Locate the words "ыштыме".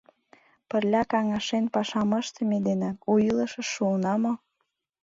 2.21-2.57